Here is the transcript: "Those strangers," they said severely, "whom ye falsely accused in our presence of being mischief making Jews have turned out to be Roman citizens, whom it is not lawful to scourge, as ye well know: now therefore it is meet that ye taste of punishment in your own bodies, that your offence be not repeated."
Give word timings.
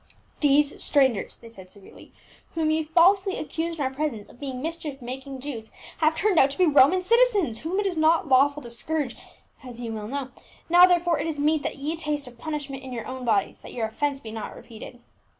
"Those 0.41 0.83
strangers," 0.83 1.37
they 1.37 1.49
said 1.49 1.69
severely, 1.69 2.11
"whom 2.55 2.71
ye 2.71 2.81
falsely 2.85 3.37
accused 3.37 3.77
in 3.77 3.85
our 3.85 3.93
presence 3.93 4.29
of 4.29 4.39
being 4.39 4.59
mischief 4.59 4.99
making 4.99 5.41
Jews 5.41 5.69
have 5.99 6.15
turned 6.15 6.39
out 6.39 6.49
to 6.49 6.57
be 6.57 6.65
Roman 6.65 7.03
citizens, 7.03 7.59
whom 7.59 7.79
it 7.79 7.85
is 7.85 7.97
not 7.97 8.27
lawful 8.27 8.63
to 8.63 8.71
scourge, 8.71 9.15
as 9.63 9.79
ye 9.79 9.91
well 9.91 10.07
know: 10.07 10.29
now 10.69 10.87
therefore 10.87 11.19
it 11.19 11.27
is 11.27 11.39
meet 11.39 11.61
that 11.61 11.77
ye 11.77 11.95
taste 11.95 12.25
of 12.27 12.39
punishment 12.39 12.81
in 12.81 12.91
your 12.93 13.05
own 13.05 13.25
bodies, 13.25 13.61
that 13.61 13.73
your 13.73 13.85
offence 13.85 14.19
be 14.19 14.31
not 14.31 14.55
repeated." 14.55 14.99